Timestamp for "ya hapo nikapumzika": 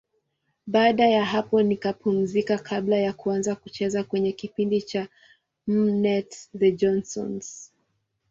1.09-2.57